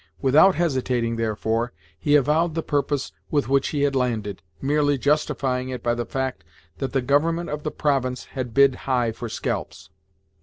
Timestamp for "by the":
5.83-6.07